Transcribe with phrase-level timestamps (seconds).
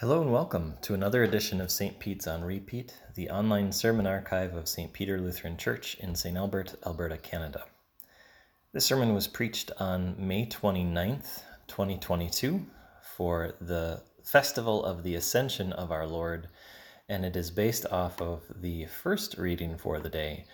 [0.00, 2.00] Hello and welcome to another edition of St.
[2.00, 4.92] Pete's on Repeat, the online sermon archive of St.
[4.92, 6.36] Peter Lutheran Church in St.
[6.36, 7.62] Albert, Alberta, Canada.
[8.72, 12.66] This sermon was preached on May 29th, 2022,
[13.16, 16.48] for the Festival of the Ascension of our Lord,
[17.08, 20.44] and it is based off of the first reading for the day,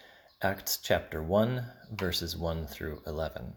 [0.42, 3.54] Acts chapter 1, verses 1 through 11.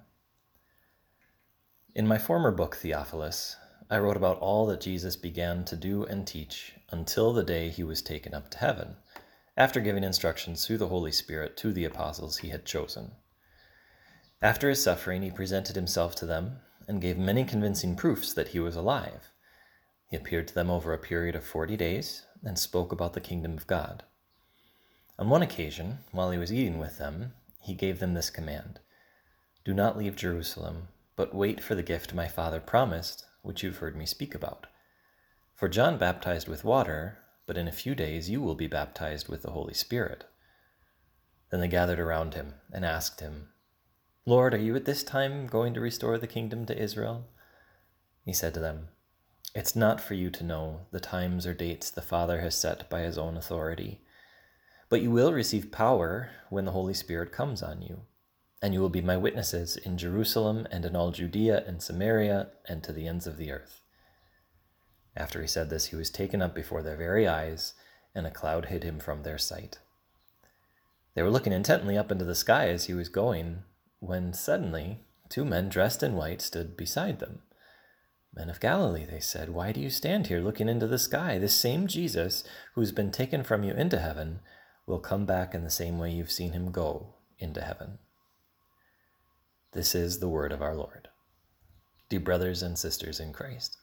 [1.93, 3.57] In my former book, Theophilus,
[3.89, 7.84] I wrote about all that Jesus began to do and teach until the day he
[7.84, 8.95] was taken up to heaven,
[9.57, 13.12] after giving instructions through the Holy Spirit to the apostles he had chosen.
[14.41, 18.59] After his suffering, he presented himself to them and gave many convincing proofs that he
[18.59, 19.31] was alive.
[20.09, 23.57] He appeared to them over a period of forty days and spoke about the kingdom
[23.57, 24.04] of God.
[25.18, 28.79] On one occasion, while he was eating with them, he gave them this command
[29.63, 33.95] Do not leave Jerusalem, but wait for the gift my Father promised which you've heard
[33.95, 34.65] me speak about.
[35.53, 39.43] For John baptized with water, but in a few days you will be baptized with
[39.43, 40.23] the Holy Spirit.
[41.51, 43.49] Then they gathered around him and asked him,
[44.26, 47.27] Lord, are you at this time going to restore the kingdom to Israel?
[48.26, 48.87] He said to them,
[49.53, 53.01] It's not for you to know the times or dates the Father has set by
[53.01, 54.01] his own authority,
[54.90, 58.01] but you will receive power when the Holy Spirit comes on you
[58.63, 62.81] and you will be my witnesses in Jerusalem and in all Judea and Samaria and
[62.83, 63.81] to the ends of the earth.
[65.17, 67.73] After he said this, he was taken up before their very eyes,
[68.16, 69.79] and a cloud hid him from their sight.
[71.13, 73.63] They were looking intently up into the sky as he was going,
[74.00, 77.41] when suddenly two men dressed in white stood beside them.
[78.34, 81.38] Men of Galilee, they said, why do you stand here looking into the sky?
[81.38, 82.45] This same Jesus,
[82.75, 84.39] who's been taken from you into heaven,
[84.88, 88.00] will come back in the same way you've seen him go into heaven.
[89.74, 91.09] This is the word of our Lord.
[92.07, 93.80] Dear brothers and sisters in Christ,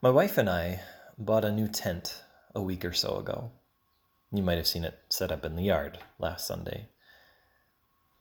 [0.00, 0.80] my wife and I
[1.18, 2.22] bought a new tent
[2.54, 3.52] a week or so ago.
[4.32, 6.88] You might have seen it set up in the yard last Sunday.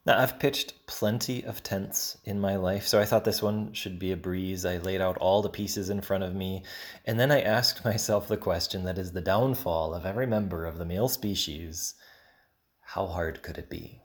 [0.06, 3.97] Now, I've pitched plenty of tents in my life, so I thought this one should
[3.97, 4.66] be a breeze.
[4.66, 6.63] I laid out all the pieces in front of me,
[7.06, 10.78] and then I asked myself the question that is the downfall of every member of
[10.78, 11.94] the male species
[12.81, 14.02] how hard could it be?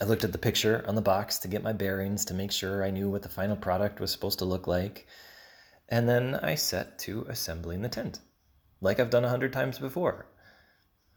[0.00, 2.84] I looked at the picture on the box to get my bearings to make sure
[2.84, 5.06] I knew what the final product was supposed to look like.
[5.88, 8.20] And then I set to assembling the tent,
[8.80, 10.26] like I've done a hundred times before.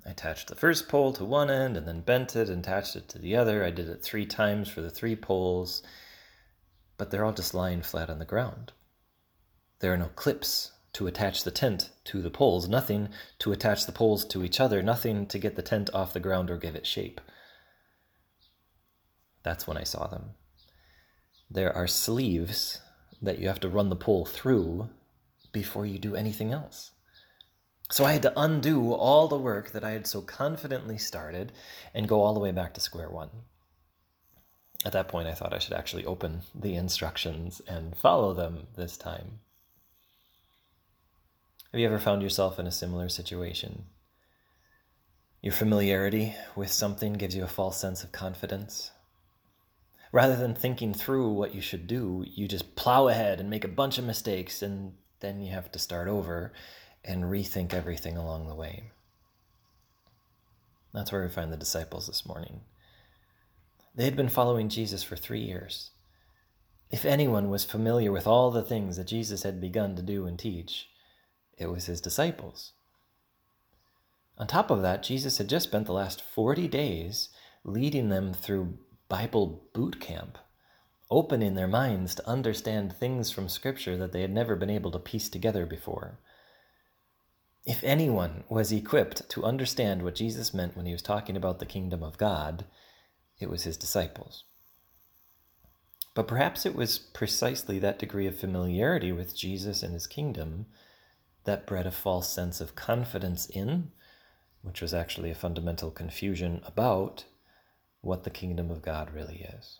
[0.03, 3.08] I attached the first pole to one end and then bent it and attached it
[3.09, 3.64] to the other.
[3.64, 5.84] I did it three times for the three poles,
[6.97, 8.72] but they're all just lying flat on the ground.
[9.80, 13.09] There are no clips to attach the tent to the poles, nothing
[13.40, 16.50] to attach the poles to each other, nothing to get the tent off the ground
[16.50, 17.22] or give it shape.
[19.44, 20.31] That's when I saw them.
[21.50, 22.79] There are sleeves
[23.22, 24.90] that you have to run the pole through
[25.52, 26.91] before you do anything else.
[27.91, 31.52] So I had to undo all the work that I had so confidently started
[31.94, 33.29] and go all the way back to square one.
[34.85, 38.97] At that point, I thought I should actually open the instructions and follow them this
[38.97, 39.40] time.
[41.72, 43.85] Have you ever found yourself in a similar situation?
[45.41, 48.91] Your familiarity with something gives you a false sense of confidence.
[50.12, 53.70] Rather than thinking through what you should do, you just plow ahead and make a
[53.70, 56.52] bunch of mistakes, and then you have to start over
[57.04, 58.92] and rethink everything along the way.
[60.94, 62.62] That's where we find the disciples this morning.
[63.96, 65.92] They had been following Jesus for three years.
[66.90, 70.38] If anyone was familiar with all the things that Jesus had begun to do and
[70.38, 70.90] teach,
[71.58, 72.74] it was his disciples.
[74.38, 77.30] On top of that, Jesus had just spent the last 40 days
[77.64, 78.78] leading them through
[79.12, 80.38] Bible boot camp,
[81.10, 85.00] opening their minds to understand things from Scripture that they had never been able to
[85.00, 86.18] piece together before.
[87.66, 91.66] If anyone was equipped to understand what Jesus meant when he was talking about the
[91.66, 92.64] kingdom of God,
[93.38, 94.46] it was his disciples.
[96.14, 100.68] But perhaps it was precisely that degree of familiarity with Jesus and his kingdom
[101.44, 103.91] that bred a false sense of confidence in,
[104.62, 107.26] which was actually a fundamental confusion about,
[108.02, 109.80] what the kingdom of God really is.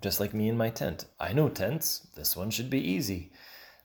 [0.00, 1.06] Just like me in my tent.
[1.20, 2.08] I know tents.
[2.16, 3.32] This one should be easy.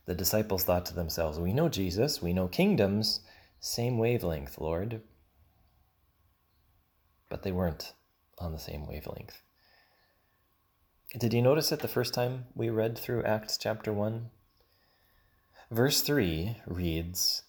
[0.05, 3.21] The disciples thought to themselves, We know Jesus, we know kingdoms,
[3.59, 5.01] same wavelength, Lord.
[7.29, 7.93] But they weren't
[8.39, 9.41] on the same wavelength.
[11.17, 14.29] Did you notice it the first time we read through Acts chapter 1?
[15.69, 17.43] Verse 3 reads,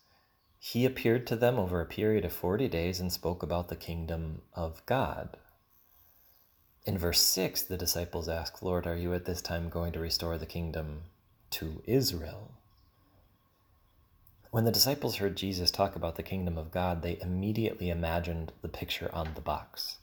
[0.58, 4.42] He appeared to them over a period of 40 days and spoke about the kingdom
[4.54, 5.36] of God.
[6.88, 10.38] In verse 6, the disciples ask, Lord, are you at this time going to restore
[10.38, 11.02] the kingdom
[11.50, 12.52] to Israel.
[14.52, 18.70] When the disciples heard Jesus talk about the kingdom of God, they immediately imagined the
[18.70, 19.98] picture on the box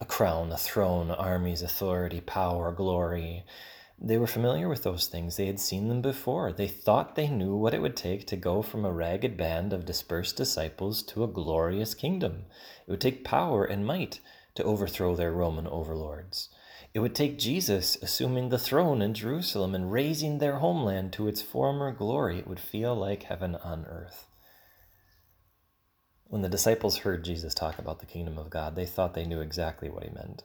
[0.00, 3.44] a crown, a throne, armies, authority, power, glory.
[3.96, 5.36] They were familiar with those things.
[5.36, 6.52] They had seen them before.
[6.52, 9.86] They thought they knew what it would take to go from a ragged band of
[9.86, 12.46] dispersed disciples to a glorious kingdom.
[12.88, 14.18] It would take power and might
[14.54, 16.48] to overthrow their Roman overlords.
[16.94, 21.40] It would take Jesus assuming the throne in Jerusalem and raising their homeland to its
[21.40, 22.38] former glory.
[22.38, 24.26] It would feel like heaven on earth.
[26.24, 29.40] When the disciples heard Jesus talk about the kingdom of God, they thought they knew
[29.40, 30.44] exactly what he meant.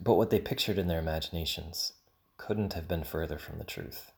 [0.00, 1.92] But what they pictured in their imaginations
[2.36, 4.12] couldn't have been further from the truth.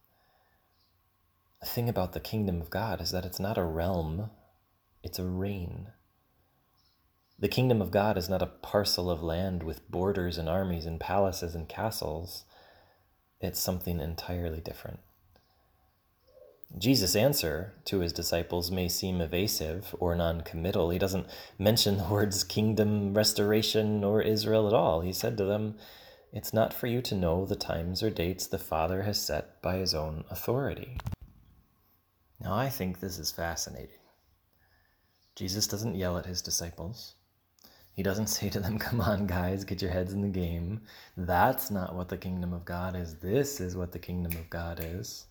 [1.61, 4.31] The thing about the kingdom of God is that it's not a realm,
[5.03, 5.88] it's a reign.
[7.38, 10.99] The kingdom of God is not a parcel of land with borders and armies and
[10.99, 12.44] palaces and castles.
[13.43, 15.00] It's something entirely different.
[16.79, 20.88] Jesus' answer to his disciples may seem evasive or non committal.
[20.88, 21.27] He doesn't
[21.59, 25.03] mention the words kingdom, restoration, or Israel at all.
[25.03, 25.77] He said to them,
[26.33, 29.77] It's not for you to know the times or dates the Father has set by
[29.77, 30.97] his own authority.
[32.41, 34.00] Now, I think this is fascinating.
[35.35, 37.15] Jesus doesn't yell at his disciples.
[37.96, 40.82] He doesn't say to them, Come on, guys, get your heads in the game.
[41.16, 43.16] That's not what the kingdom of God is.
[43.16, 45.26] This is what the kingdom of God is.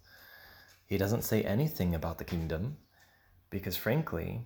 [0.87, 2.77] He doesn't say anything about the kingdom
[3.49, 4.41] because, frankly,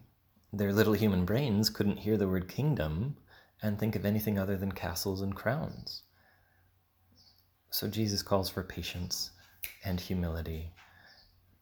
[0.53, 3.17] their little human brains couldn't hear the word kingdom
[3.61, 6.03] and think of anything other than castles and crowns.
[7.71, 9.31] So Jesus calls for patience
[9.83, 10.71] and humility.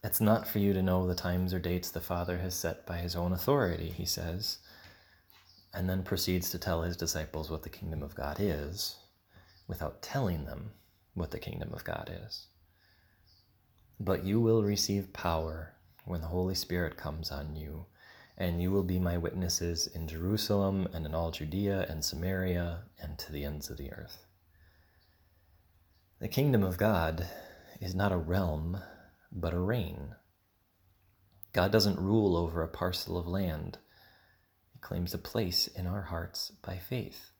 [0.03, 2.97] It's not for you to know the times or dates the Father has set by
[2.97, 4.59] his own authority, he says
[5.73, 8.97] and then proceeds to tell his disciples what the kingdom of God is
[9.67, 10.71] without telling them
[11.13, 12.47] what the kingdom of God is.
[13.99, 15.73] But you will receive power
[16.05, 17.85] when the Holy Spirit comes on you,
[18.37, 23.17] and you will be my witnesses in Jerusalem and in all Judea and Samaria and
[23.17, 24.25] to the ends of the earth.
[26.19, 27.27] The kingdom of God
[27.81, 28.81] is not a realm,
[29.31, 30.15] but a reign.
[31.53, 33.79] God doesn't rule over a parcel of land
[34.87, 37.31] claims a place in our hearts by faith.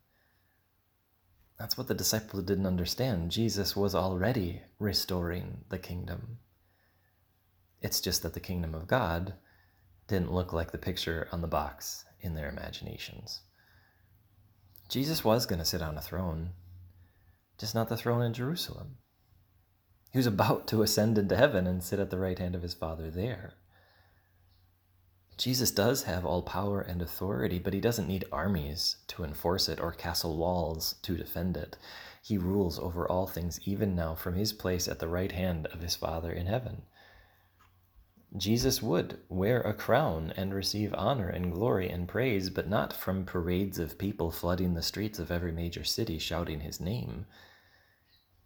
[1.57, 3.31] That's what the disciples didn't understand.
[3.31, 6.39] Jesus was already restoring the kingdom.
[7.81, 9.35] It's just that the kingdom of God
[10.09, 13.44] didn't look like the picture on the box in their imaginations.
[14.89, 16.49] Jesus was going to sit on a throne,
[17.57, 18.97] just not the throne in Jerusalem.
[20.11, 22.73] He was about to ascend into heaven and sit at the right hand of his
[22.73, 23.53] Father there.
[25.37, 29.79] Jesus does have all power and authority, but he doesn't need armies to enforce it
[29.79, 31.77] or castle walls to defend it.
[32.23, 35.81] He rules over all things even now from his place at the right hand of
[35.81, 36.81] his Father in heaven.
[38.35, 43.23] Jesus would wear a crown and receive honor and glory and praise, but not from
[43.23, 47.27] parades of people flooding the streets of every major city shouting his name.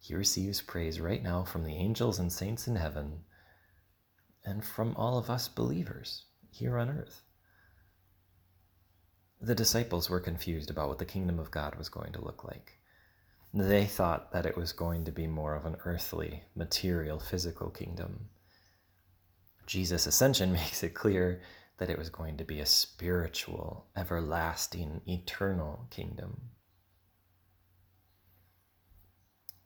[0.01, 3.23] He receives praise right now from the angels and saints in heaven
[4.43, 7.23] and from all of us believers here on earth.
[9.41, 12.79] The disciples were confused about what the kingdom of God was going to look like.
[13.53, 18.29] They thought that it was going to be more of an earthly, material, physical kingdom.
[19.65, 21.41] Jesus' ascension makes it clear
[21.77, 26.39] that it was going to be a spiritual, everlasting, eternal kingdom.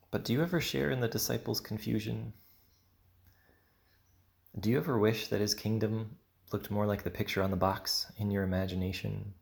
[0.10, 2.32] But do you ever share in the disciples' confusion?
[4.58, 6.16] Do you ever wish that his kingdom
[6.52, 9.34] looked more like the picture on the box in your imagination?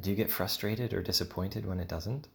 [0.00, 2.28] Do you get frustrated or disappointed when it doesn't?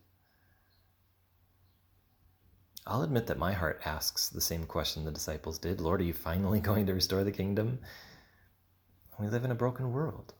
[2.86, 6.14] I'll admit that my heart asks the same question the disciples did Lord, are you
[6.14, 7.80] finally going to restore the kingdom?
[9.20, 10.34] We live in a broken world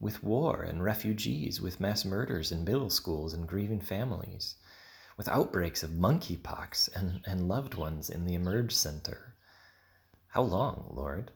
[0.00, 4.56] with war and refugees, with mass murders in middle schools and grieving families,
[5.16, 9.34] with outbreaks of monkeypox and, and loved ones in the Emerge Center.
[10.28, 11.30] How long, Lord?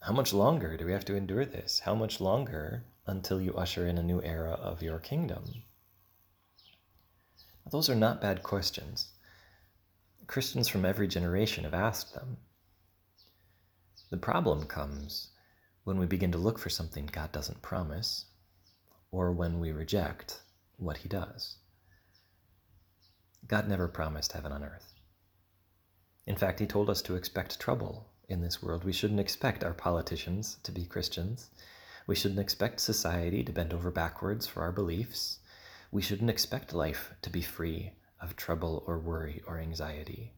[0.00, 1.80] How much longer do we have to endure this?
[1.80, 5.62] How much longer until you usher in a new era of your kingdom?
[7.70, 9.08] Those are not bad questions.
[10.26, 12.36] Christians from every generation have asked them.
[14.10, 15.30] The problem comes
[15.82, 18.26] when we begin to look for something God doesn't promise,
[19.10, 20.42] or when we reject
[20.76, 21.56] what He does.
[23.46, 24.94] God never promised heaven on earth.
[26.26, 28.84] In fact, He told us to expect trouble in this world.
[28.84, 31.50] We shouldn't expect our politicians to be Christians.
[32.06, 35.38] We shouldn't expect society to bend over backwards for our beliefs.
[35.90, 40.32] We shouldn't expect life to be free of trouble or worry or anxiety.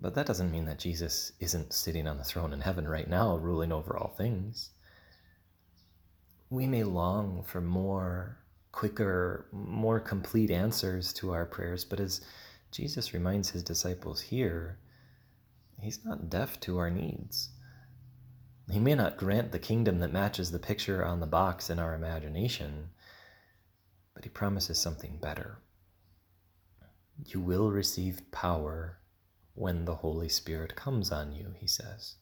[0.00, 3.36] But that doesn't mean that Jesus isn't sitting on the throne in heaven right now,
[3.36, 4.70] ruling over all things.
[6.50, 8.38] We may long for more,
[8.72, 12.20] quicker, more complete answers to our prayers, but as
[12.70, 14.78] Jesus reminds his disciples here,
[15.82, 17.50] he's not deaf to our needs.
[18.70, 21.94] He may not grant the kingdom that matches the picture on the box in our
[21.94, 22.90] imagination,
[24.14, 25.58] but he promises something better.
[27.24, 28.98] You will receive power
[29.54, 32.16] when the Holy Spirit comes on you, he says.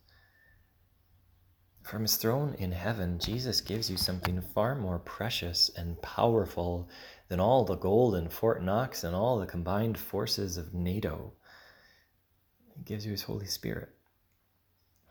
[1.82, 6.88] From his throne in heaven, Jesus gives you something far more precious and powerful
[7.28, 11.32] than all the gold in Fort Knox and all the combined forces of NATO.
[12.76, 13.90] He gives you his Holy Spirit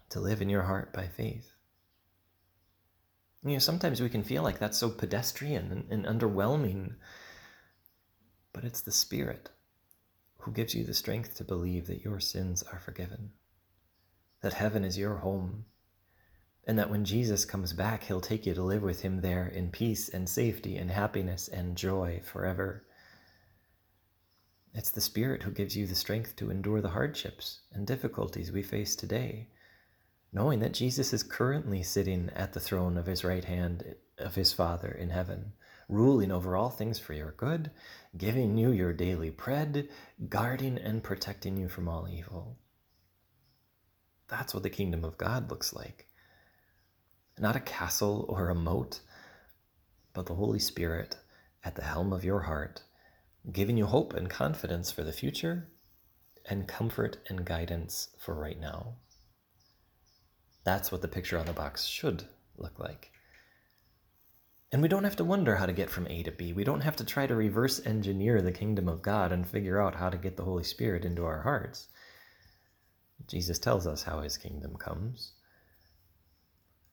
[0.09, 1.51] to live in your heart by faith.
[3.43, 6.95] You know, sometimes we can feel like that's so pedestrian and, and underwhelming,
[8.53, 9.49] but it's the Spirit
[10.39, 13.31] who gives you the strength to believe that your sins are forgiven,
[14.41, 15.65] that heaven is your home,
[16.67, 19.69] and that when Jesus comes back, he'll take you to live with him there in
[19.69, 22.83] peace and safety and happiness and joy forever.
[24.75, 28.61] It's the Spirit who gives you the strength to endure the hardships and difficulties we
[28.61, 29.47] face today,
[30.31, 34.53] knowing that Jesus is currently sitting at the throne of his right hand of his
[34.53, 35.53] Father in heaven
[35.87, 37.71] ruling over all things for your good,
[38.17, 39.87] giving you your daily bread,
[40.29, 42.57] guarding and protecting you from all evil.
[44.27, 46.07] That's what the kingdom of God looks like.
[47.37, 49.01] Not a castle or a moat,
[50.13, 51.17] but the Holy Spirit
[51.63, 52.81] at the helm of your heart,
[53.51, 55.69] giving you hope and confidence for the future
[56.49, 58.95] and comfort and guidance for right now.
[60.63, 62.25] That's what the picture on the box should
[62.57, 63.11] look like.
[64.71, 66.51] And we don't have to wonder how to get from A to B.
[66.51, 69.95] We don't have to try to reverse engineer the kingdom of God and figure out
[69.95, 71.87] how to get the Holy Spirit into our hearts.
[73.27, 75.33] Jesus tells us how his kingdom comes.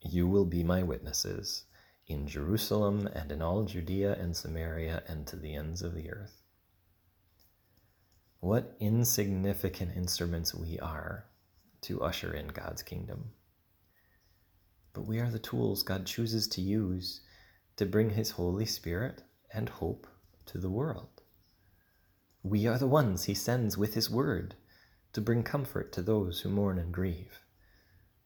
[0.00, 1.64] You will be my witnesses
[2.06, 6.41] in Jerusalem and in all Judea and Samaria and to the ends of the earth.
[8.42, 11.26] What insignificant instruments we are
[11.82, 13.30] to usher in God's kingdom.
[14.92, 17.20] But we are the tools God chooses to use
[17.76, 19.22] to bring His Holy Spirit
[19.54, 20.08] and hope
[20.46, 21.22] to the world.
[22.42, 24.56] We are the ones He sends with His Word
[25.12, 27.38] to bring comfort to those who mourn and grieve,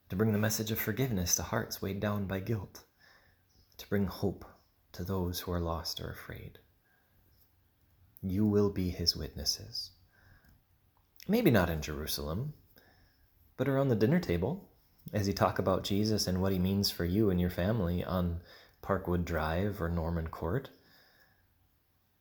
[0.09, 2.85] to bring the message of forgiveness to hearts weighed down by guilt,
[3.77, 4.47] to bring hope
[4.93, 6.59] to those who are lost or afraid.
[8.23, 9.91] You will be His witnesses.
[11.29, 12.55] Maybe not in Jerusalem,
[13.57, 14.69] but around the dinner table
[15.13, 18.41] as you talk about Jesus and what He means for you and your family on
[18.83, 20.71] Parkwood Drive or Norman Court.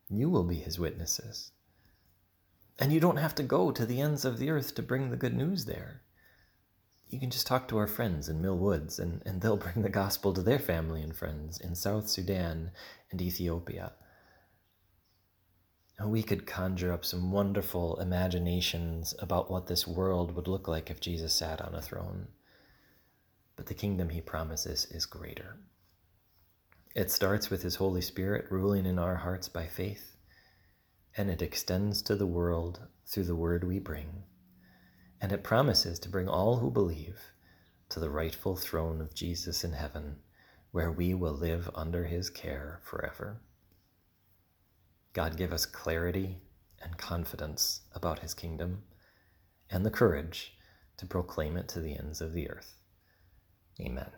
[0.09, 1.51] You will be his witnesses.
[2.79, 5.17] And you don't have to go to the ends of the earth to bring the
[5.17, 6.01] good news there.
[7.07, 9.89] You can just talk to our friends in Mill Woods, and, and they'll bring the
[9.89, 12.71] gospel to their family and friends in South Sudan
[13.11, 13.93] and Ethiopia.
[16.03, 20.99] We could conjure up some wonderful imaginations about what this world would look like if
[20.99, 22.27] Jesus sat on a throne.
[23.55, 25.57] But the kingdom he promises is greater.
[26.95, 30.15] It starts with His Holy Spirit ruling in our hearts by faith,
[31.15, 34.23] and it extends to the world through the word we bring.
[35.21, 37.19] And it promises to bring all who believe
[37.89, 40.17] to the rightful throne of Jesus in heaven,
[40.71, 43.41] where we will live under His care forever.
[45.15, 46.41] God give us clarity
[46.83, 48.83] and confidence about His kingdom
[49.69, 50.57] and the courage
[50.97, 52.75] to proclaim it to the ends of the earth.
[53.79, 54.11] Amen.